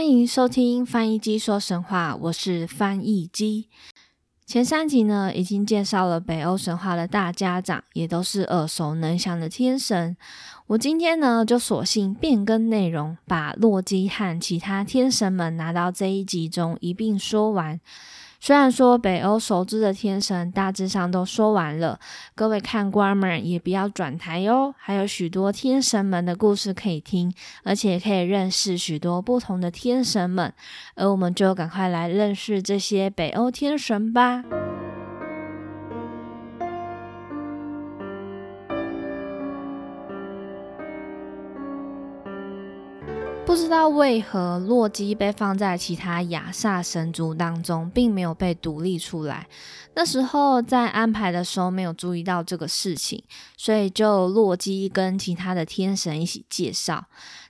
[0.00, 3.68] 欢迎收听翻译机说神话，我是翻译机。
[4.46, 10.16] 前三集呢，已经介绍了北欧神话的大家长，也都是耳熟能详的天神。
[10.68, 17.78] 我今天呢，就索性变更内容，把洛基和其他天神们拿到这一集中一并说完。
[18.42, 22.00] 虽然说北欧熟知的天神大致上都说完了，
[22.34, 27.30] 各位看官们也不要转台哟，还有许多天神们的故事可以听，
[27.64, 30.52] 而且可以认识许多不同的天神们，
[30.94, 34.42] 而我们就赶快来认识这些北欧天神吧。
[43.70, 49.46] 知道为何洛基被放在其他亚萨神族当中，并没有被独立出来。
[49.94, 53.22] 那时候在安排的时候没有注意到这个事情，
[53.56, 57.04] 所以就洛基跟其他的天神一起介绍。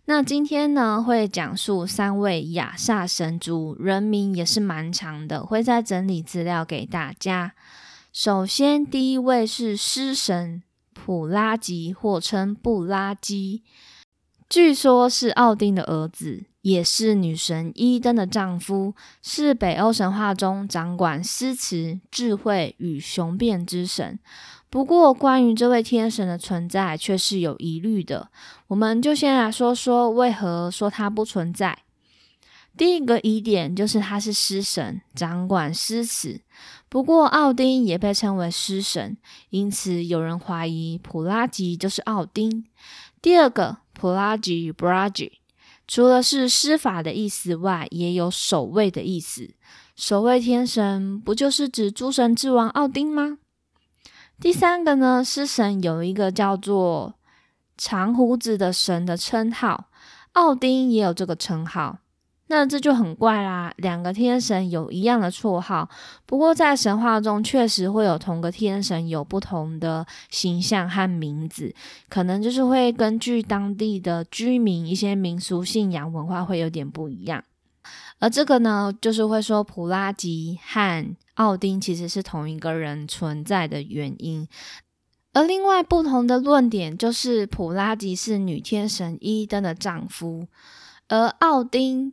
[0.04, 7.54] 那今天呢，会讲述三位亚萨神族，人名也是蛮长的，会再整理资料给大家。
[8.12, 13.62] 首先，第一位是狮神普拉吉，或称布拉基。
[14.50, 24.18] 据说是奥丁的儿子，也是女神伊登的丈夫，是北欧神话中掌管诗词、智慧与雄辩之神。
[24.68, 28.28] 不过，关于这位天神的存在却是有疑虑的。
[28.66, 31.84] 我们就先来说说为何说他不存在。
[32.76, 36.40] 第一个疑点就是他是诗神，掌管诗词。
[36.88, 39.16] 不过，奥丁也被称为诗神，
[39.50, 42.64] 因此有人怀疑普拉吉就是奥丁。
[43.22, 43.76] 第二个。
[44.00, 45.32] 普拉吉 （Bragi）
[45.86, 49.50] 除了是施法的意思外，也有守卫的意思。
[49.94, 53.36] 守卫天神不就是指诸神之王奥丁吗？
[54.40, 57.16] 第三个呢，狮神有一个叫做
[57.76, 59.90] 长胡子的神的称号，
[60.32, 61.98] 奥丁也有这个称号。
[62.52, 65.88] 那这就很怪啦，两个天神有一样的绰号，
[66.26, 71.72] 不过在神话中确实会有同个天神有不同的形象和名字，
[72.08, 77.44] 可能就是会根据当地的居民一些民俗信仰文化会有点不一样。
[78.18, 84.48] 而这个呢，就是会说普拉吉和奥丁其实是同一个人存在的原因。
[85.32, 90.48] 而另外不同的论点就是普拉吉是女天神伊登的丈夫，
[91.06, 92.12] 而奥丁。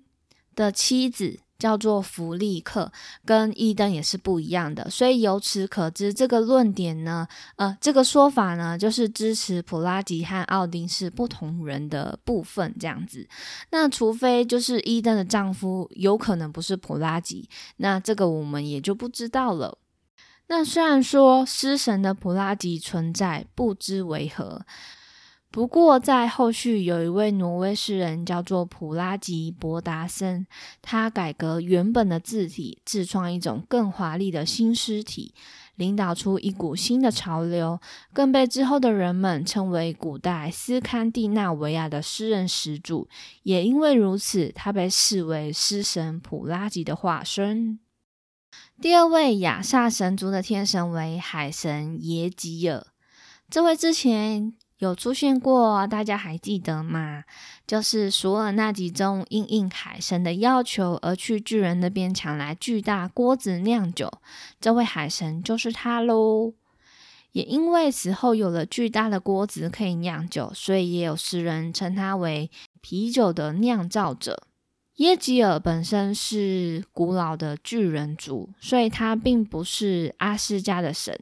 [0.58, 2.92] 的妻子叫做弗利克，
[3.24, 13.28] 跟伊登也是不一样的，所以由此可知，这个论点呢，呃，这个说法呢，就是支持普拉吉和奥丁是不同人的部分这样子。
[13.72, 17.48] 那除非就是伊登的丈夫有可能不是普拉吉，
[17.78, 19.78] 那这个我们也就不知道了。
[20.50, 24.66] 那虽然说失神的普拉吉存在，不知为何。
[25.50, 30.46] 不过，在后续有一位挪威诗人叫做普拉吉博达森，
[30.82, 35.34] 他改革原本的字体，自创一种更华丽的新诗体，
[35.76, 37.80] 领导出一股新的潮流，
[38.14, 43.08] 更被之后的人们称为古代斯堪的纳维亚的诗人始祖。
[43.42, 47.80] 也因为如此，他被视为诗神普拉吉的化身。
[48.80, 52.86] 第二位亚萨神族的天神为海神耶吉尔，
[53.50, 54.54] 这位之前。
[54.80, 57.24] 有出现过，大家还记得吗？
[57.66, 64.12] 就是索尔那集中应应海神的要求而去巨人那边抢来巨大锅子酿酒，
[64.62, 66.54] 这位海神就是他喽。
[67.32, 72.50] 也因为死后有了巨大的锅子可以酿酒，所以也有诗人称他为
[72.82, 74.44] 啤酒的酿造者。
[74.96, 81.20] 耶吉尔本身是古老的巨人族，所以他并不是阿斯加的神。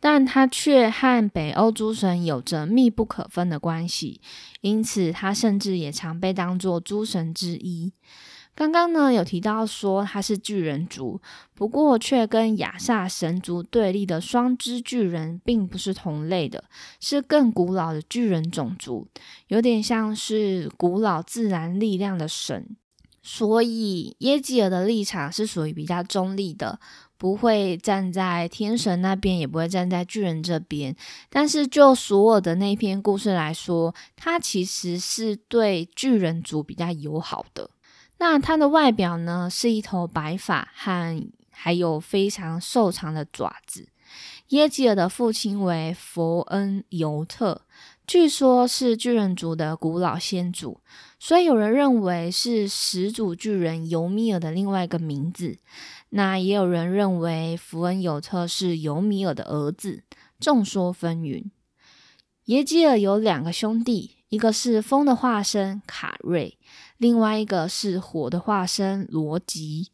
[0.00, 4.20] 但他却和北欧诸神有着密不可分的关系，
[4.60, 7.92] 因此他甚至也常被当作诸神之一。
[8.54, 11.20] 刚刚呢有提到说他是巨人族，
[11.54, 16.64] 不过却跟亚萨神族对立的双肢巨人并不是同类的，
[16.98, 19.06] 是更古老的巨人种族，
[19.46, 22.76] 有点像是古老自然力量的神。
[23.22, 26.80] 所以耶吉尔的立场是属于比较中立的。
[27.18, 30.94] 不会站在天神那边，也不会站在巨人这边。
[31.28, 37.68] 但是就索尔的那篇故事来说，他其实是对巨人族比较友好的。
[38.18, 43.88] 那它的外表呢，是一头白发和还有非常瘦长的爪子。
[44.48, 47.62] 耶吉尔的父亲为佛恩尤特，
[48.08, 50.80] 据说是巨人族的古老先祖，
[51.20, 55.58] 所以有人认为是始祖巨人尤米尔的另外一个名字。
[56.08, 60.04] 那也有人认为福恩尤特是尤米尔的儿子。
[60.40, 61.50] 众说纷纭。
[62.46, 66.56] 耶基尔有两个兄弟，一个是风的化身卡瑞，
[66.96, 69.90] 另外一个是火的化身罗吉。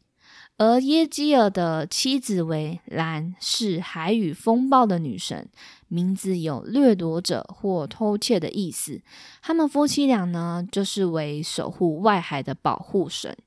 [0.57, 5.49] 而耶基尔的妻子为兰，是海与风暴的女神，
[5.87, 9.01] 名字有掠夺者或偷窃的意思。
[9.41, 13.37] 他们夫妻俩呢，就是为守护外海的保护神。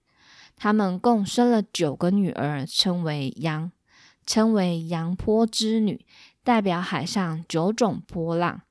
[0.56, 3.70] 他们共生了九个女儿，称为羊，
[4.26, 6.05] 称为羊坡之女，
[6.43, 8.62] 代表海上九种波浪。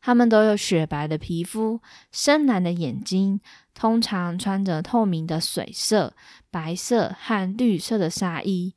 [0.00, 1.80] 他们都有雪白的皮肤、
[2.10, 3.40] 深蓝的眼睛，
[3.72, 6.14] 通常穿着透明的水色、
[6.50, 8.74] 白色和绿色的纱衣，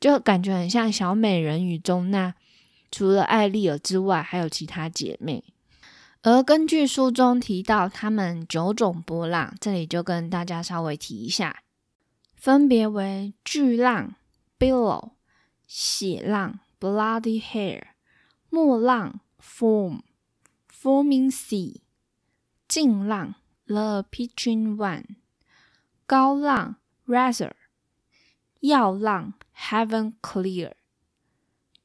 [0.00, 2.34] 就感觉很像小美人鱼中那
[2.94, 5.42] 除了艾丽尔之外，还有其他姐妹。
[6.22, 11.64] 而根据书中提到，他们九种波浪，这里就跟大家稍微提一下，
[12.36, 14.14] 分别为巨浪
[14.56, 15.14] （billow）、
[15.66, 17.82] 血浪 （bloody hair）、
[18.48, 20.02] 墨浪 （foam）。
[20.70, 21.80] Forming sea，
[22.68, 23.34] 静浪
[23.66, 25.16] ，the pitching one，
[26.06, 26.76] 高浪
[27.06, 27.52] （Razor）
[28.60, 30.74] 耀浪，heaven clear，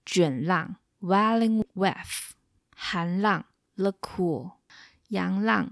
[0.06, 2.32] 卷浪，welling wave，
[2.76, 4.52] 寒浪，the cool，
[5.10, 5.72] 阳浪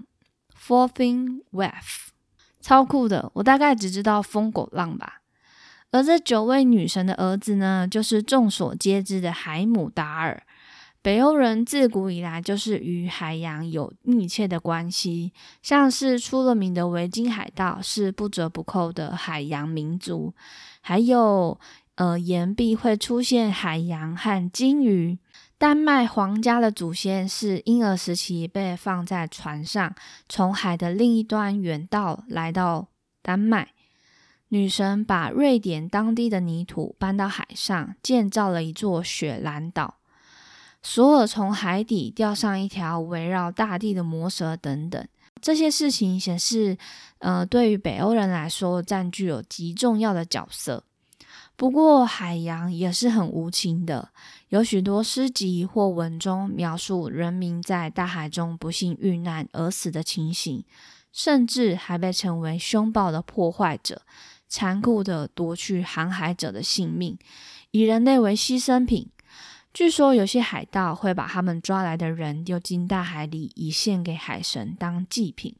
[0.56, 2.08] ，fourthing wave，
[2.60, 5.22] 超酷的，我大概只知道疯狗浪吧。
[5.90, 10.42] 而这九位女神的儿子呢，就是众所皆知的海姆达尔。
[11.00, 15.32] 北欧人自古以来就是与海洋有密切的关系，
[15.62, 20.34] 像是出了名的维京海盗是不折不扣的海洋民族，
[20.82, 21.58] 还有
[21.98, 25.18] 呃岩壁会出现海洋和鲸鱼。
[25.58, 29.92] 丹麦皇家的祖先是婴儿时期被放在船上，
[30.28, 32.86] 从海的另一端远道来到
[33.20, 33.72] 丹麦。
[34.50, 39.96] 女神把瑞典当地的泥土搬到海上，建造了一座雪兰岛。
[40.80, 45.04] 索尔从海底钓上一条围绕大地的魔蛇等等，
[45.42, 46.78] 这些事情显示，
[47.18, 50.84] 呃，对于北欧人来说，占据有极重要的角色。
[51.58, 54.10] 不过，海洋也是很无情的，
[54.50, 60.64] 有许多诗集或文中描述人民在大海中不幸遇难而死的情形，
[61.12, 64.02] 甚至还被称为凶暴的破坏者，
[64.46, 67.18] 残酷的夺去航海者的性命，
[67.72, 69.10] 以人类为牺牲品。
[69.74, 75.56] 据说有些海盗会把他们抓来的人丢进大海里，以献给海神当祭品。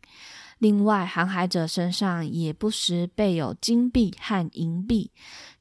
[0.59, 5.13] 另外，航海者身上也不时备有金币和银币，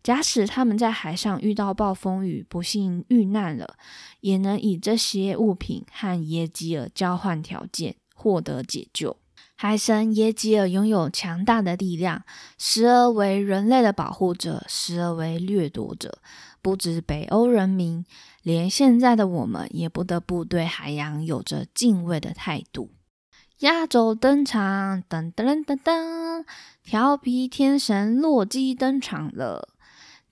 [0.08, 3.76] 假使他们在海上遇到暴风雨，不幸遇难了，
[4.22, 9.18] 也能以这些物品和耶基尔交换条件，获得解救。
[9.58, 12.24] 海神耶基尔拥有强大的力量，
[12.58, 16.20] 时而为人类的保护者，时而为掠夺者。
[16.62, 18.06] 不止北欧人民。
[18.44, 22.92] 连现在的我们也不得不对海洋有着敬畏的态度。
[23.60, 26.46] 压轴登场，噔噔噔噔，
[26.82, 29.68] 调皮天神洛基登场了。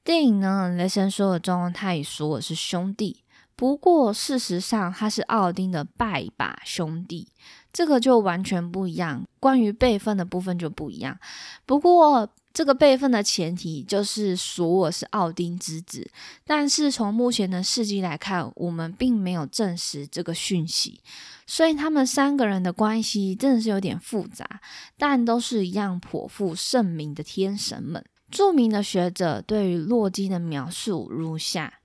[0.05, 3.23] 电影呢，雷神说尔中，他与索尔是兄弟，
[3.57, 7.27] 不过事实上他是奥丁的拜把兄弟，
[7.73, 9.25] 这个就完全不一样。
[9.39, 11.19] 关于辈分的部分就不一样。
[11.65, 12.29] 不过。
[12.55, 16.09] 这个辈分的前提就是索尔是奥丁之子，
[16.45, 21.01] 但是从目前的事迹来看，我们并没有证实这个讯息，
[21.45, 24.61] 所以他们三个人的关系真的是有点复杂，
[24.97, 28.01] 但都是一样颇负盛名的天神们。
[28.35, 31.75] 著名的学者对于洛基的描述如下：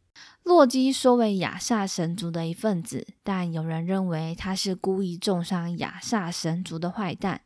[0.43, 7.43] 洛基说为亚萨神族的一份子，但有人认为他是故意重伤亚萨神族的坏蛋。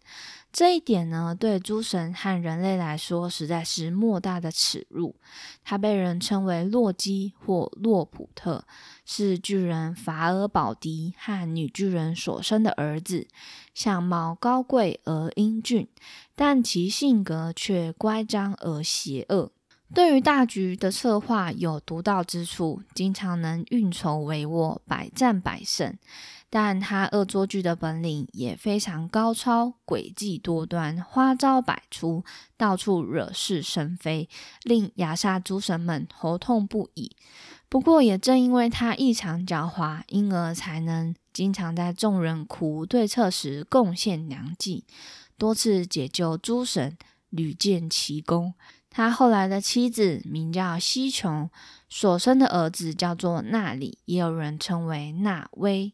[0.51, 5.17] 这一点呢，对诸神和人类来说实在是莫大的耻辱。
[5.65, 8.65] 他被人称为洛基或洛普特，
[9.05, 13.27] 是巨人法尔宝迪和女巨人所生的儿子，
[13.75, 15.89] 相貌高贵而英俊，
[16.35, 19.53] 但其性格却乖张而邪恶。
[19.95, 25.97] 对于大局的策划有独到之处，经常能运筹帷幄，百战百胜。
[26.51, 32.25] 但他恶作剧的本领也非常高超，诡计多端，花招百出，
[32.57, 34.29] 到处惹是生非，
[34.63, 37.17] 令亚萨诸神们头痛不已。
[37.69, 44.85] 不过，也正因为他异常狡猾，因而才能经常在众人苦无对策时贡献良计，
[45.37, 46.97] 多次解救诸神，
[47.31, 48.55] 屡建奇功。
[48.89, 51.51] 他后来的妻子名叫西琼，
[51.89, 55.93] 所生的儿子叫做纳里，也有人称为纳威。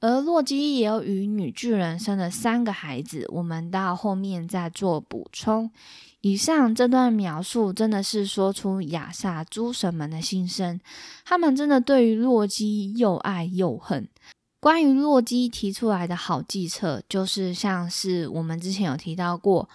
[0.00, 5.70] 而洛基也有与女巨人生了三个孩子，我们到后面再做补充。
[6.22, 10.80] 以上这段描述真的是说出亚萨诸神们的心声，
[11.24, 14.08] 他们真的对于洛基又爱又恨。
[14.60, 19.68] 关于洛基提出来的好计策，就是像是我们之前有提到过。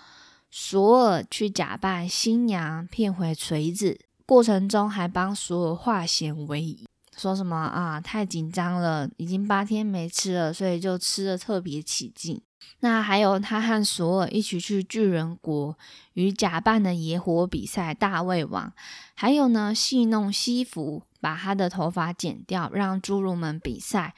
[0.57, 6.87] 索尔去假扮新娘骗回锤子，过程中还帮索尔化险为夷，
[7.17, 12.39] 说什么啊太紧张了，已经八天没吃了，所以就吃的特别起劲。
[12.79, 15.77] 那还有他和索尔一起去巨人国
[16.13, 18.71] 与假扮的野火比赛大胃王，
[19.13, 24.15] 还有呢戏弄西服，把他的头发剪掉，让侏儒们比赛，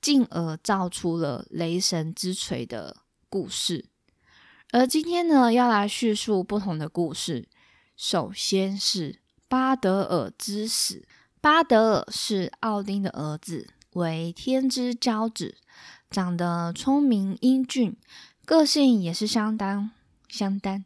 [0.00, 2.96] 进而造出了雷神之锤的
[3.28, 3.86] 故事。
[4.72, 7.48] 而今天呢，要来叙述不同的故事。
[7.96, 11.06] 首先是巴德尔之死。
[11.40, 15.56] 巴德尔是奥丁的儿子，为天之骄子，
[16.10, 17.96] 长得聪明英俊，
[18.44, 19.90] 个性也是相当
[20.28, 20.84] 相当，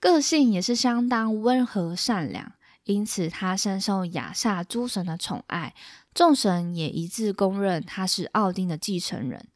[0.00, 2.52] 个性也是相当温和善良，
[2.82, 5.72] 因此他深受亚萨诸神的宠爱，
[6.14, 9.48] 众神也一致公认他是奥丁的继承人。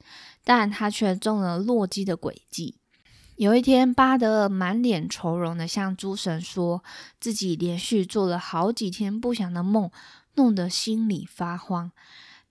[0.48, 2.76] 但他却中了洛基的诡计。
[3.34, 6.84] 有一天，巴德尔满脸愁容的向诸神说，
[7.18, 9.90] 自己连续做了好几天不祥的梦，
[10.36, 11.90] 弄得心里发慌。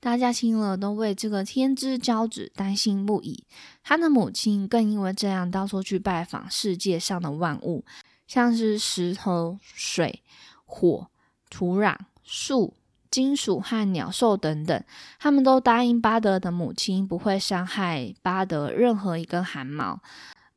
[0.02, 3.46] 大家听了都为这个天之骄子担心不已。
[3.82, 7.86] 他的母亲更因为这样到处去拜访世界上的万物，
[8.28, 10.22] 像是石头、水、
[10.66, 11.08] 火、
[11.50, 12.74] 土壤、树、
[13.15, 14.84] 金属和鸟兽等等，
[15.17, 20.01] 他们都答应巴德的母亲不会伤害巴德任何一根汗毛。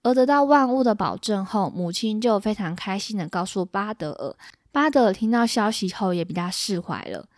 [0.03, 4.35] 而得到万物的保证后，母亲就非常开心的告诉巴德尔。
[4.73, 7.29] 巴德尔听到消息后，也比较释怀了。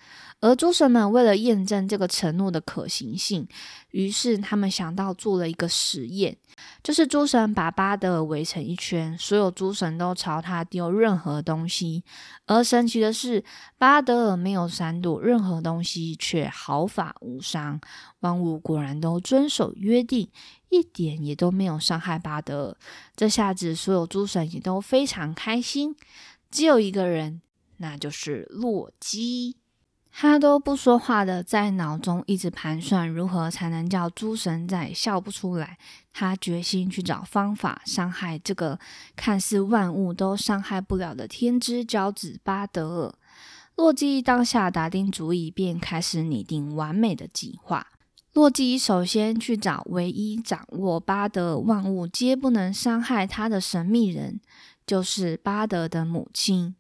[0.40, 3.46] 而诸神们为了验证这个承诺的可行性，
[3.90, 6.36] 于是他们想到做了一个实验，
[6.82, 12.02] 就是诸神把巴德尔围成一圈，所有诸神都朝他丢任何东西。
[12.46, 13.44] 而神奇的是，
[13.76, 17.78] 巴德尔没有闪躲任何东西，却毫发无伤。
[18.20, 20.30] 万物果然都遵守约定，
[20.70, 22.76] 一点也都没有伤害巴德尔。
[23.14, 25.94] 这下子，所有诸神也都非常开心。
[26.50, 27.42] 只有一个人，
[27.76, 29.59] 那就是洛基。
[30.12, 35.78] 他都不说话的，在脑中一直盘算如何才能叫诸神再笑不出来。
[36.12, 38.78] 他决心去找方法伤害这个
[39.14, 43.14] 看似万物都伤害不了的天之骄子巴德尔。
[43.76, 47.86] 洛基当下打定主意，便开始拟定完美的计划。
[48.34, 54.40] 洛基首先去找唯一掌握巴德尔万物皆不能伤害他的神秘人，
[54.86, 56.74] 就是巴德的母亲。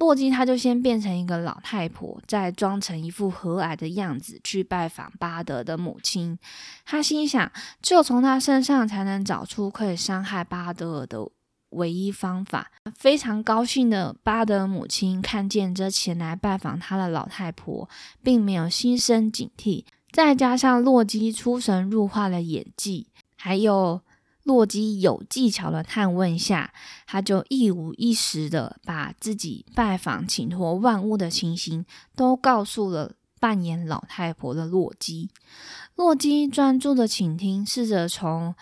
[0.00, 6.38] 洛基他就先变成一个老太婆，再装成一副和蔼的样子去拜访巴德的母亲。
[6.86, 7.52] 他心想，
[7.82, 11.28] 只有从他身上才能找出可以伤害巴德尔的
[11.68, 12.72] 唯一方法。
[12.96, 17.86] 非常高兴的巴德母亲看见这前来拜访他的老太婆，
[18.22, 19.84] 并没有心生警惕。
[20.10, 24.00] 再加上洛基出神入化的演技，还有。
[24.50, 26.72] 洛基有技巧的探问下，
[27.06, 35.30] 他就一五一十的把自己拜访请托万物的情形都告诉了扮演老太婆的洛基。
[35.94, 38.56] 洛基专注的倾听，试着从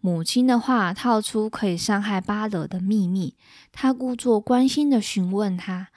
[0.00, 3.36] 母亲的话套出可以伤害巴德的秘密。
[3.70, 5.90] 他故作关心的询问他：“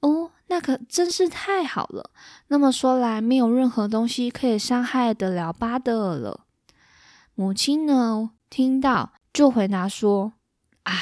[0.00, 2.10] 哦，那可真是太好了。
[2.48, 6.46] 那么说来，没有任何东西可以伤害得了巴德尔了。”
[7.36, 8.30] 母亲呢？
[8.52, 10.34] 听到就回答说
[10.84, 10.92] ：“啊，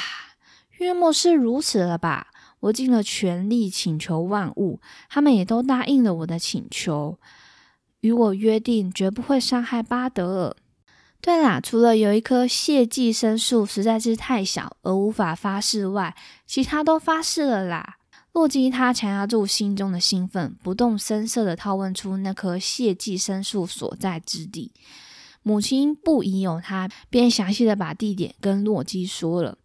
[0.77, 2.27] 约莫是如此了吧。
[2.61, 4.79] 我尽了全力请求万物，
[5.09, 7.19] 他们也都答应了我的请求，
[7.99, 10.55] 与我约定绝不会伤害巴德尔。
[11.19, 16.15] 对啦，除了有一棵谢寄生树实在是太小而无法发誓外，
[16.47, 17.97] 其他都发誓了啦。”
[18.31, 24.71] 洛基他强压住心中的兴奋，不动声色的套问出那棵谢寄生树所在之地。
[25.43, 29.57] 母亲不疑有他，便详细的把地点跟洛基说了。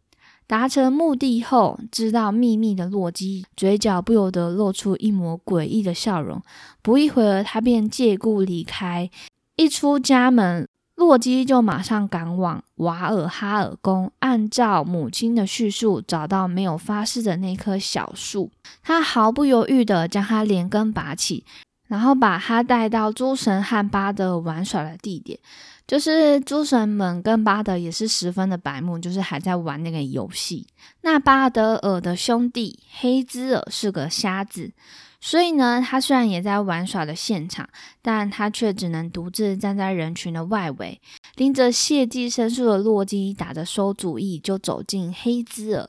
[0.46, 6.40] 达成目的后，知道秘密的洛基嘴角不由得露出一抹诡异的笑容。
[6.82, 9.10] 不一会儿，他便借故离开。
[9.56, 18.52] 一出家门，洛基就马上赶往瓦尔哈尔宫，按照母亲的叙述，找到没有发誓的那棵小树。
[18.82, 21.44] 他毫不犹豫的将它连根拔起。
[21.88, 25.38] 然后把他带到诸神和巴德玩耍的地点。
[25.86, 30.66] 就是诸神们跟巴德也是十分的白目，就是还在玩那个游戏。
[31.02, 34.72] 那巴德尔的兄弟黑兹尔是个瞎子，
[35.20, 37.68] 所以呢，他虽然也在玩耍的现场，
[38.02, 41.00] 但他却只能独自站在人群的外围，
[41.36, 45.88] 拎着谢祭牲畜的洛基打着馊主意，就走进黑兹尔，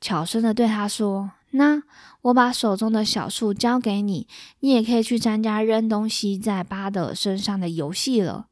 [0.00, 1.82] 悄声的对他说：“那
[2.22, 4.26] 我把手中的小树交给你，
[4.60, 8.46] 你也可以去参加扔东西在巴德身上的游戏了。”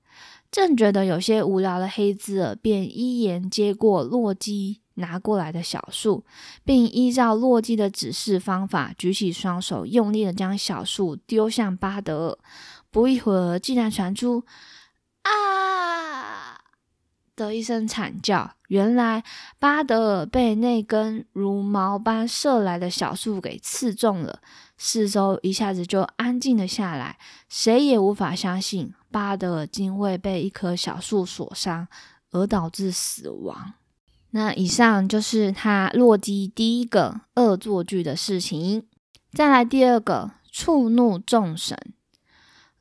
[0.48, 6.24] 正觉得有些无聊的黑兹尔，便一言接过洛基拿过来的小树，
[6.64, 12.38] 并依照洛基的指示方法，举起双手，用力的将小树丢向巴德尔。
[12.90, 14.44] 不一会儿，竟然传出
[15.22, 15.30] “啊”
[17.36, 18.50] 的一声惨叫。
[18.68, 19.22] 原来
[19.60, 24.40] 巴德尔被那根如毛般射来的小树给刺中了，
[24.76, 27.16] 四周一下子就安静了下来，
[27.48, 28.92] 谁也无法相信。
[29.12, 31.86] 巴德尔竟会被一棵小树所伤，
[32.32, 33.74] 而导致死亡。
[34.30, 38.84] 那以上就是他洛基第一个恶作剧的事情。
[39.32, 41.78] 再来第二个，触怒众神。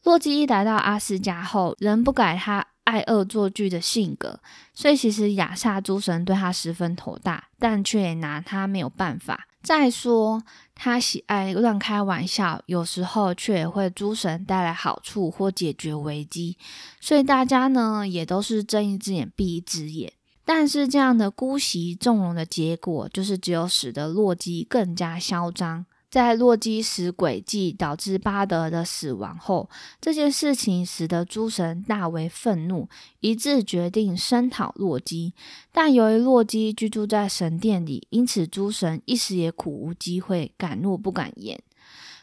[0.03, 4.39] 洛基一来到阿斯家后，仍不改他爱恶作剧的性格，
[4.73, 9.47] 所以其实亚萨诸神对他十分头大，但却拿他没有办法。
[9.61, 10.43] 再说，
[10.75, 16.57] 他喜爱乱开玩笑，有时候却也会诸神带来好处或解决危机，
[17.01, 20.13] 所以大家呢也都是睁一只眼闭一只眼。
[20.45, 25.87] 但是这样的姑息纵容的结果，就是只有使得洛基更加嚣张。
[26.15, 29.69] 在洛基使诡计导致巴德的死亡后，
[29.99, 32.87] 这件事情使得诸神大为愤怒，
[33.19, 35.33] 一致决定声讨洛基。
[35.73, 41.61] 但由于洛基居住在神殿里，因此诸神一时也苦无机会敢怒不敢言。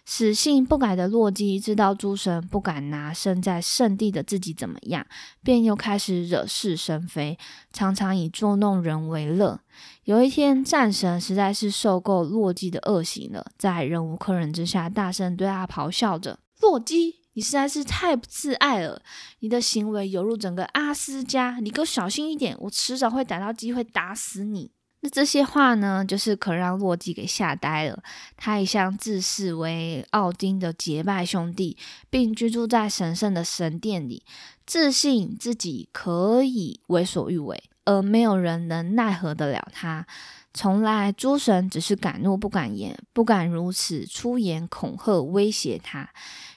[0.04, 5.06] 死性不改的洛基知道诸神不敢拿身在圣地的自己怎么样，
[5.42, 7.38] 便又开始惹是生非，
[7.73, 9.61] 常常以捉弄人为乐。
[10.04, 19.00] 有一天，战神实在是受够洛基的恶行了，在忍无可忍之下，大声对他咆哮着：“洛基，你实在是太不自爱了！
[19.38, 24.73] 你的行为犹如整个阿斯加，你给我小心一点，我迟早会逮到机会打死你。”
[25.04, 28.02] 那这些话呢，就是可让洛基给吓呆了。
[28.36, 31.76] 他一向自视为奥丁的结拜兄弟，
[32.08, 34.23] 并居住在神圣的神殿里，
[34.65, 40.06] 自信自己可以为所欲为，而没有人能奈何得了他。
[40.54, 46.08] 从来诸神只是敢怒不敢言，不敢如此出言恐吓威胁他。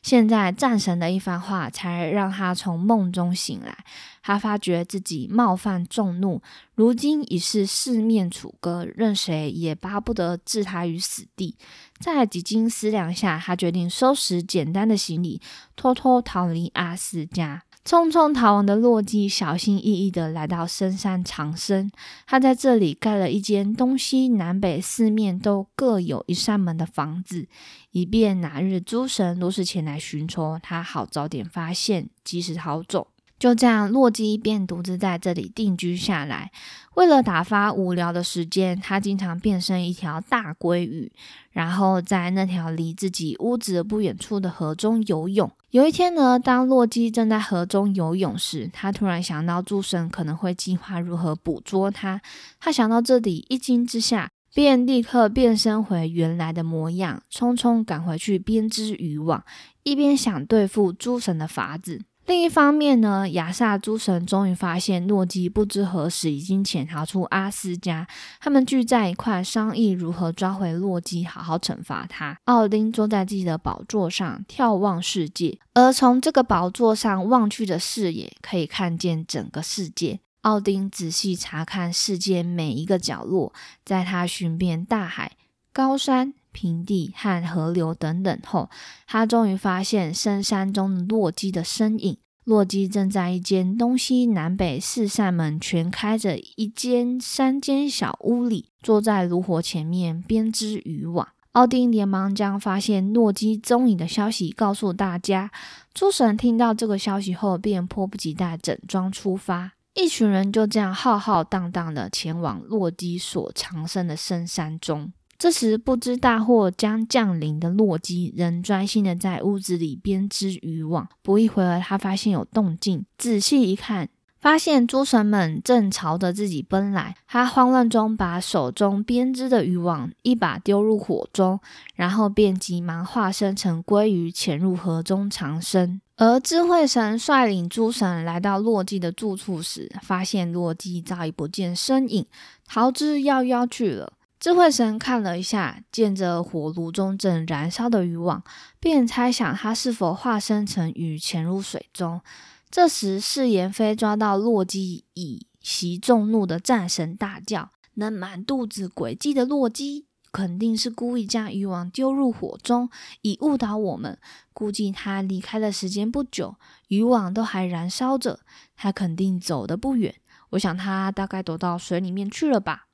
[0.01, 3.75] 现在战神的一番话，才让他从梦中醒来。
[4.21, 6.41] 他发觉自己冒犯众怒，
[6.73, 11.55] 如今已是四面楚歌，任谁也巴不得置他于死地。
[11.99, 15.41] 在几经思量下，他决定收拾简单的行李，
[15.75, 17.63] 偷偷逃离阿斯家。
[17.85, 21.91] 匆匆逃亡的洛基，小心翼翼地来到深山藏身。
[22.25, 27.47] 他在这里盖了一间东西南北四面都各有一扇门的房子，
[27.91, 33.09] 以便哪日诸神若是前来寻仇，他好早点发现，及时逃走。
[33.37, 36.49] 就这样，洛基便独自在这里定居下来。
[36.95, 41.11] 为了打发无聊的时间，他经常变身一条大鲑鱼，
[41.51, 45.51] 然后在那条离自己屋子不远处的河中游泳。
[45.75, 52.21] 有一天呢，当洛基正在河中游泳时，他突然想到诸神可能会计划如何捕捉他。
[52.61, 59.43] 他想到这里，一惊之下，便立刻变身回原来的模样，匆匆赶回去编织渔网，
[59.83, 61.99] 一边想对付诸神的法子。
[62.25, 68.07] 另一方面呢，亚萨诸神终于发现诺基不知何时已经潜逃出阿斯加，
[68.39, 72.35] 他们聚在一块商议如何抓回洛基，好好惩罚他。
[72.45, 80.19] 奥丁坐在自己的宝座上眺望世界，而从这个宝座上望去的视野可以看见整个世界。
[80.41, 85.33] 奥丁仔细查看世界每一个角落，在他寻遍大海、
[85.71, 86.33] 高山。
[86.55, 88.69] 平地和河流等等后，
[89.05, 92.17] 他终于发现深山中洛基的身影。
[92.45, 101.27] 洛基正在一间东西南北四扇门全开着一间三间小屋里，坐在炉火前面编织渔网。
[101.53, 105.51] 奥丁连忙将发现洛基踪影的消息告诉大家。
[105.93, 109.71] 诸神听到这个消息后，便迫不及待整装出发。
[109.95, 115.11] 一群人就这样浩浩荡荡的前往洛基所藏身的深山中。
[115.45, 121.07] 这时，不知大祸将降临的洛基仍专心的在屋子里编织渔网。
[121.21, 124.09] 不一会儿，他发现有动静，仔细一看，
[124.41, 131.59] 发现诸神们正朝着自己奔来，他慌乱中把手中编织的渔网一把丢入火中，
[131.93, 136.01] 然后便急忙化身成鲑鱼潜入河中长生。
[136.17, 142.25] 而智慧神率领诸神来到洛基的住处时，发现洛基早已不见身影，
[142.65, 144.13] 逃之夭夭去了。
[144.39, 148.43] 智慧神看了一下，见着火炉中正燃烧的渔网，
[148.79, 152.21] 便猜想他是否化身成鱼潜入水中。
[152.69, 162.89] 这时，誓言飞抓到洛基以袭众怒的战神，大叫：“那满肚子诡计的洛基，肯定是故意将渔网丢入火中，
[163.21, 164.19] 以误导我们。
[164.53, 166.57] 估计他离开的时间不久，
[166.89, 168.41] 渔网都还燃烧着，
[168.75, 170.13] 他肯定走得不远。
[170.51, 172.87] 我想他大概躲到水里面去了吧。”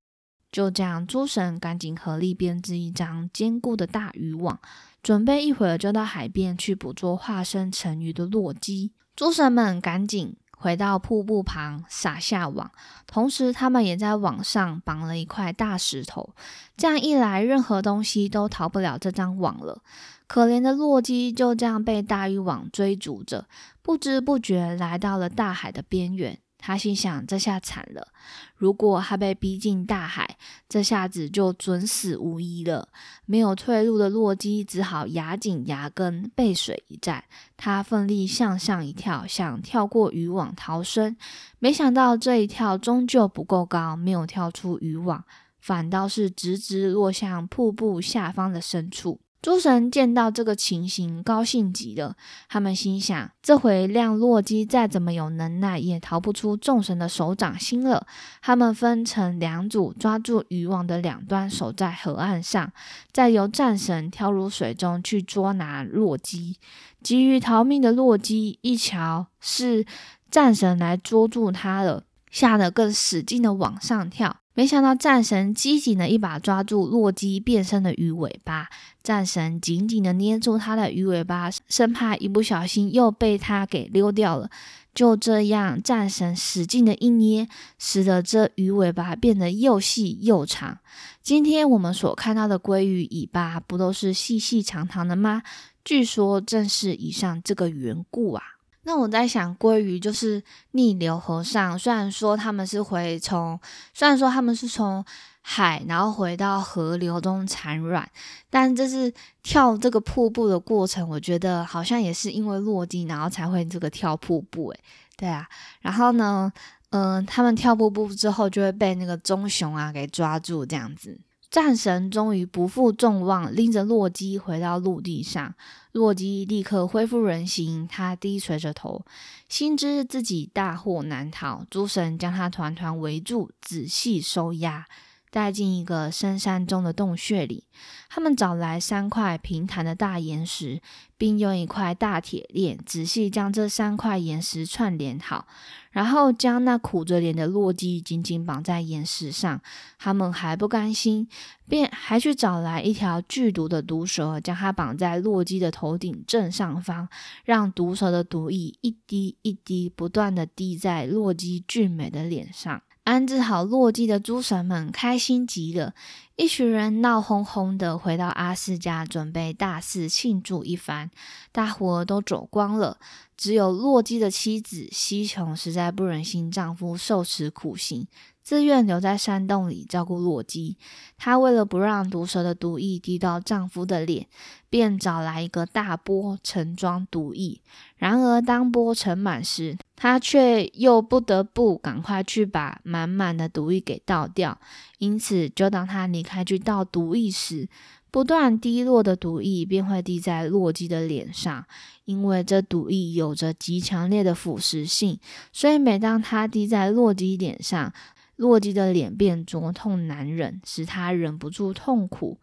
[0.52, 4.60] 就这样，诸神赶紧合力编织一张坚固的大渔网，
[5.02, 8.92] 准备一会儿就到海边去捕捉化身成鱼的洛基。
[9.16, 12.70] 诸神们赶紧回到瀑布旁撒下网，
[13.08, 16.34] 同时他们也在网上绑了一块大石头。
[16.76, 19.82] 这样一来，任何东西都逃不了这张网了。
[20.28, 23.48] 可怜的洛基就这样被大渔网追逐着，
[23.82, 26.40] 不知不觉来到了大海的边缘。
[26.62, 28.08] 他心想：这下惨了！
[28.56, 30.38] 如果他被逼进大海，
[30.70, 32.88] 这下子就准死无疑了。
[33.26, 37.24] 没有退路的洛基只好牙紧牙根，背水一战。
[37.58, 41.18] 他奋力向上一跳，想跳过渔网逃生。
[41.58, 45.26] 没想到这一跳终究不够高，没有跳出渔网，
[45.60, 49.20] 反倒是直直落向瀑布下方的深处。
[49.42, 52.16] 诸神见到这个情形，高兴极了。
[52.48, 58.06] 他们心想：这回让洛基再怎么有能耐，也逃不出众神的手掌心了。
[58.40, 62.72] 他们分成两组，抓住渔网的两端，守在河岸上，
[63.12, 66.58] 再由战神跳入水中去捉拿洛基。
[67.02, 69.88] 急于逃命的洛基一瞧是
[70.30, 74.41] 战神来捉住他了，吓得更使劲的往上跳。
[74.54, 78.68] 没想到战神机警的一把抓住洛基变身的鱼尾巴，
[79.02, 84.50] 战神紧紧的捏住他的鱼尾巴，生怕一不小心又被他给溜掉了。
[84.94, 87.48] 就这样，战神使劲的一捏，
[87.80, 90.80] 使得这鱼尾巴变得又细又长。
[91.24, 95.44] 今天我们所看到的鲑鱼尾巴，不都是细细长长的吗？
[95.86, 98.44] 据说正是以上这个缘故啊。
[98.84, 101.78] 那我在想，鲑鱼就是逆流河上。
[101.78, 103.60] 虽然说他们是回从，
[103.94, 105.06] 虽然说他们是从
[105.42, 108.10] 海，然后回到河流中产卵，
[108.50, 109.14] 但这是
[109.44, 114.70] 跳这个瀑布的过程，我觉得好像也是因为落地，然后才会这个跳瀑布。
[114.70, 114.80] 诶，
[115.16, 115.48] 对啊。
[115.82, 116.52] 然后呢，
[116.90, 121.20] 嗯，他们跳瀑布之后，就会被那个棕熊啊给抓住，这样子。
[121.52, 125.54] 战神终于不负众望，拎着洛基回到陆地上。
[125.92, 129.06] 洛基立刻恢复人形，他低垂着头，
[129.50, 131.66] 心知自己大祸难逃。
[131.70, 134.88] 诸神将他团团围住，仔细收押。
[135.32, 137.64] 带进一个深山中的洞穴里，
[138.10, 140.82] 他们找来三块平坦的大岩石，
[141.18, 145.48] 并用一块大铁链仔细将这三块岩石串联好，
[145.92, 149.62] 然后将那苦着脸的洛基紧紧绑在岩石上。
[149.98, 151.30] 他们还不甘心，
[151.70, 157.08] 便还去找来一条剧毒的毒蛇，将它绑在洛基的头顶正上方，
[157.46, 162.82] 让毒蛇的毒液一滴一滴不断的滴在洛基俊美的脸上。
[163.04, 165.96] 安置好洛基的诸神们开心极了，
[166.36, 171.10] 一群人闹哄哄的回到阿斯家，准备大肆庆祝一番。
[171.52, 173.00] 大伙都走光了，
[173.36, 178.08] 只有洛基的妻子西琼实在不忍心丈夫受此苦刑。
[178.52, 180.76] 自愿留在山洞里照顾洛基。
[181.18, 184.28] 她为了不让毒蛇的毒液滴到丈夫的脸，
[184.70, 187.62] 便找来一个大钵盛装毒液。
[187.96, 194.60] 然而，当钵盛满时，她却又不得不赶快去把满满的毒液给倒掉。
[194.98, 197.70] 因此，就当她离开去倒毒液时，
[198.12, 201.66] 不断滴落的毒液便会滴在洛基的脸上。
[202.04, 205.18] 因为这毒液有着极强烈的腐蚀性，
[205.54, 207.94] 所以每当它滴在洛基脸上，
[208.42, 212.40] 洛基的脸变灼痛难忍，使他忍不住痛苦，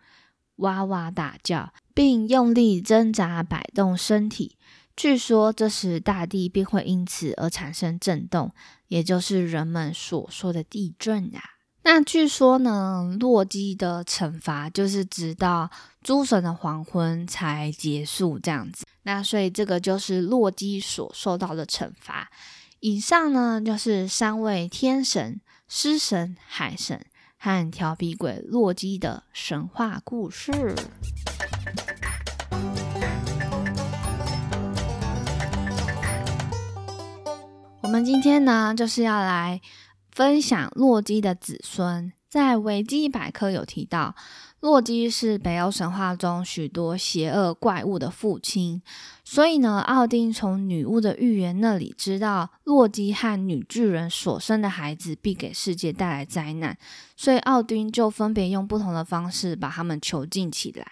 [0.59, 4.57] 哇哇大叫，并用力挣扎摆动身体。
[4.95, 8.53] 据说这时大地便会因此而产生震动，
[8.87, 11.43] 也就是人们所说的地震啊。
[11.83, 15.69] 那据说呢，洛基的惩罚就是直到
[16.05, 18.87] 诸神的黄昏才结束这样子。
[19.03, 22.31] 那所以这个就是洛基所受到的惩罚。
[22.79, 25.41] 以上呢就是三位天神。
[25.71, 27.05] 狮神、海神
[27.37, 30.51] 和调皮鬼洛基的神话故事。
[37.83, 39.63] 我我们今天呢，就是要来
[40.13, 42.13] 分享洛基的子孙。
[42.29, 44.15] 在维基百科有提到，
[44.61, 48.83] 洛基是北欧神话中许多邪恶怪物的父亲。
[49.25, 56.77] 所以呢，奥丁从女巫的预言那里知道，洛基和女巨人所生的孩子必给世界带来灾难。
[57.17, 60.87] 所以奥丁就分别用不同的方式把他们囚禁起来。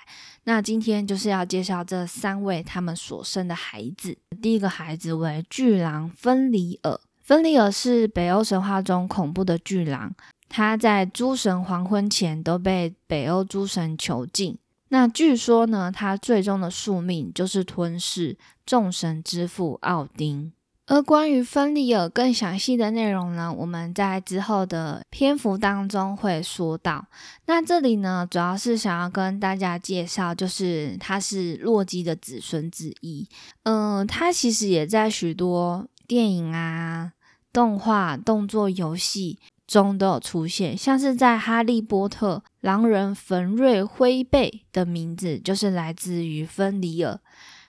[0.44, 4.16] 那今天就是要介绍这三位他们所生的孩子。
[4.40, 6.98] 第一个孩子为巨狼芬里尔。
[7.22, 10.14] 芬里尔是北欧神话中恐怖的巨狼。
[10.48, 14.56] 他在诸神黄昏前都被北欧诸神囚禁。
[14.88, 20.52] 那据说呢，他最终的宿命就是吞噬众神之父奥丁。
[20.88, 27.04] 而关于芬里尔更详细的内容呢，我们在之后的篇幅当中会说到。
[27.46, 33.28] 那这里呢，主要是想要跟大家介绍，就是他是洛基的子孙之一。
[33.64, 37.10] 嗯，他其实也在许多电影啊、
[37.52, 39.40] 动画、动作游戏。
[39.66, 47.18] 中都有出现，像是在《哈利波特》，狼人冯瑞辉贝的名字就是来自于芬里尔，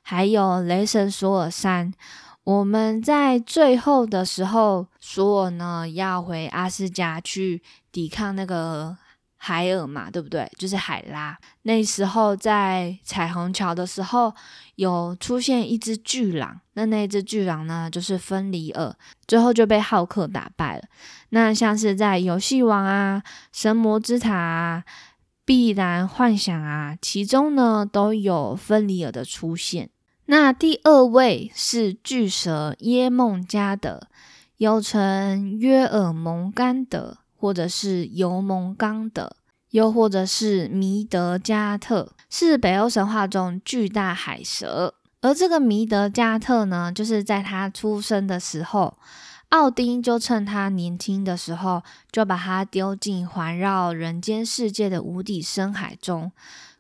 [0.01, 1.93] 还有雷神索尔山。
[2.43, 8.97] 我们在最后的时候，索尔呢要回阿斯加去抵抗那个。
[9.47, 10.51] 海尔嘛，对不对？
[10.57, 11.37] 就是海拉。
[11.61, 14.33] 那时候在彩虹桥的时候，
[14.75, 16.59] 有出现一只巨狼。
[16.73, 18.93] 那那只巨狼呢，就是芬里尔，
[19.25, 20.83] 最后就被浩克打败了。
[21.29, 24.83] 那像是在游戏王啊、神魔之塔啊、
[25.45, 29.89] 必然幻想啊，其中呢都有芬里尔的出现。
[30.25, 34.09] 那第二位是巨蛇耶梦加德，
[34.57, 37.19] 又称约尔蒙甘德。
[37.47, 39.37] 或者是尤蒙冈德，
[39.69, 44.95] 又或者是弥德加特，是北欧神话中巨大海蛇。
[45.21, 48.97] 而这个弥德加特呢，就是在他出生的时候，
[49.47, 56.33] 奥丁就趁他年轻的时候，就把他丢进环绕人间世界的无底深海中。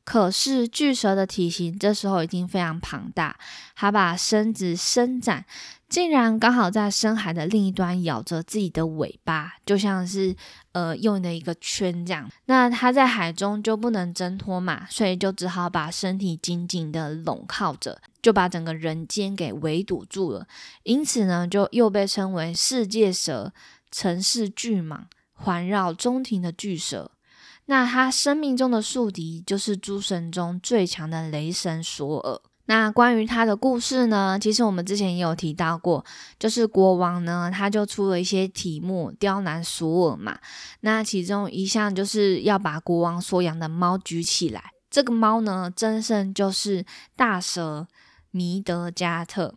[0.03, 3.37] 可是巨蛇的体型这时候已经非常庞大，
[3.73, 5.45] 它把身子伸展，
[5.89, 10.35] 竟然刚好在深海的另一端咬着自己的尾巴，就像是
[10.73, 12.29] 呃用的一个圈这样。
[12.45, 20.45] 那它在海中就不能挣脱嘛，所以就只好把身体紧紧的拢靠着，就把整个人间给围堵住了。
[20.83, 23.53] 因此呢，就又被称为世界蛇、
[23.89, 27.11] 城市巨蟒、环绕中庭的巨蛇。
[27.69, 32.41] 那他生命中的宿敌就是诸神中最强的雷神索尔。
[32.67, 34.37] 那关于他的故事呢？
[34.39, 36.05] 其实我们之前也有提到过，
[36.37, 40.37] 就是国王呢，他就出了一些题目刁难索尔嘛。
[40.81, 44.71] 那其中一项就是要把国王所养的猫举起来。
[44.89, 47.87] 这个猫呢，真身就是大蛇
[48.31, 49.55] 弥德加特。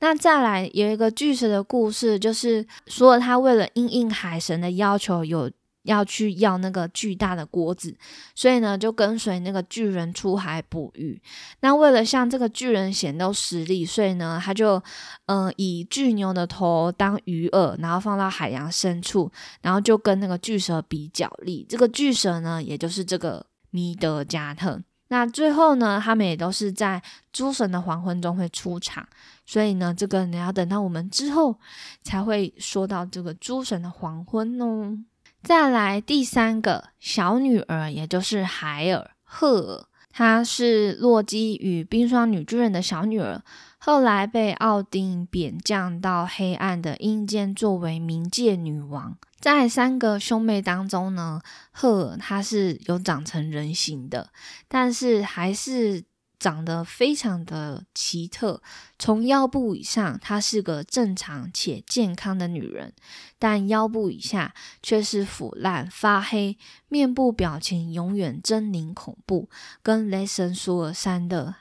[0.00, 5.50] 那再来有一个巨蛇的故事，就是索尔他为了应应海神的要求有。
[5.84, 7.96] 要去要那个巨大的锅子，
[8.34, 11.20] 所以呢，就跟随那个巨人出海捕鱼。
[11.60, 14.82] 那为了向这个巨人显露实力，所以呢，他就
[15.26, 19.30] 嗯以巨牛的头当鱼饵，然后放到海洋深处，
[19.62, 21.64] 然后就跟那个巨蛇比脚力。
[21.68, 24.82] 这个巨蛇呢，也就是这个米德加特。
[25.08, 29.06] 那最后呢，他们也都是在诸神的黄昏中会出场。
[29.46, 31.54] 所以呢，这个你要等到我们之后
[32.02, 34.98] 才会说到这个诸神的黄昏哦。
[35.44, 43.42] 再来第三个小女儿，也就是海尔赫尔，她是洛基与冰霜女巨人的小女儿，
[43.76, 49.18] 后来被奥丁贬降到黑暗的阴间，作为冥界女王。
[49.38, 54.30] 在三个兄妹当中呢，赫尔她是有长成人形的，
[54.66, 56.04] 但是还是。
[56.44, 58.60] 长得非常的奇特，
[58.98, 62.92] 从腰部以上，她是个正常且健康的女人，
[63.38, 69.48] 但腰部以下却是腐烂发黑，面部表情永远狰狞恐怖，
[69.82, 71.54] 跟雷神索尔山的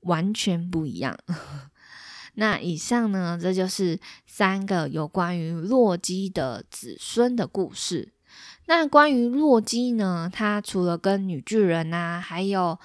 [0.00, 1.16] 完全不一样。
[2.34, 8.12] 那以上呢，这就是三个有关于洛基的子孙的故事。
[8.66, 12.76] 那关于洛基呢，他除了跟女巨人啊，还有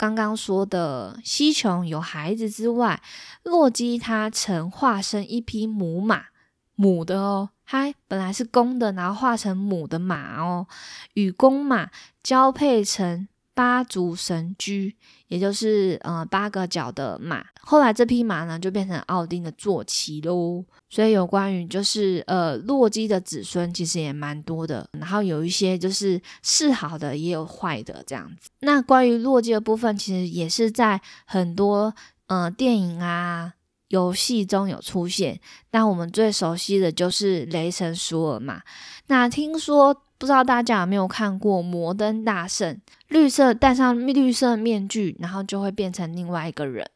[0.00, 3.02] 刚刚说的西琼有孩子之外，
[3.42, 6.28] 洛基他曾化身一匹母马，
[6.74, 10.66] 母的哦，嗨本来是公的，然后化成母的马哦，
[11.12, 11.90] 与公马
[12.22, 13.28] 交配成。
[13.54, 14.96] 八足神驹，
[15.28, 17.44] 也就是呃八个脚的马。
[17.60, 20.64] 后来这匹马呢，就变成奥丁的坐骑喽。
[20.88, 24.88] 所以有关于就是呃洛基的子孙，其实也蛮多的。
[24.92, 28.48] 然后有一些就是是好的，也有坏的这样子。
[28.60, 31.94] 那关于洛基的部分，其实也是在很多
[32.26, 33.52] 呃电影啊、
[33.88, 35.38] 游戏中有出现，
[35.70, 38.62] 但我们最熟悉的就是雷神索尔嘛。
[39.06, 42.74] 那听说不知道大家有没有看过《摩登大圣》，
[43.08, 46.86] 绿色戴上绿色面具，然后就会变成另外一个人。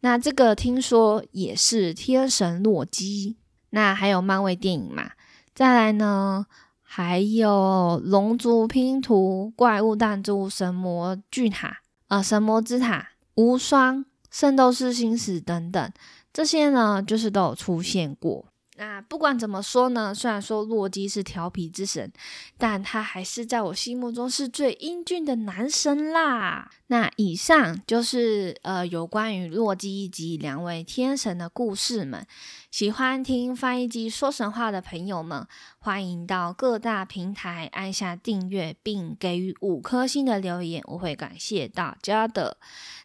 [0.00, 3.38] 那这个听说也是天神洛基。
[3.70, 5.12] 那还有漫威电影嘛？
[5.54, 6.44] 再来呢，
[6.82, 11.78] 还有龙族拼图、怪物弹珠、神魔巨塔、
[12.08, 14.04] 呃神魔之塔、无双。
[14.30, 15.92] 圣斗士星矢等等，
[16.32, 18.44] 这些呢，就是都有出现过。
[18.76, 22.12] 那不管怎么说呢，虽然说洛基是调皮之神，
[22.58, 26.70] 但他还是在我心目中是最英俊的男神啦。
[26.88, 32.26] 那以上就是呃有关于洛基以及两位天神的故事们。
[32.74, 35.46] 喜欢听翻译机说神话的朋友们，
[35.78, 42.56] 欢迎到各大平台按下订阅，并给予五颗星的留言，我会感谢大家的。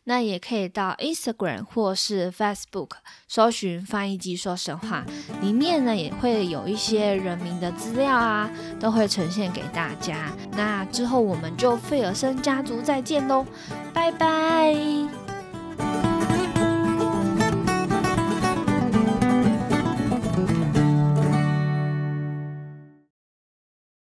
[0.06, 2.94] 那也可以到 Instagram 或是 Facebook
[3.28, 5.06] 搜寻翻译机说神话，
[5.40, 10.34] 里面呢也会有一些人名的资料啊，都会呈现给大家。
[10.54, 13.46] 那之后我们就费尔森家族再见喽，
[13.94, 16.09] 拜拜。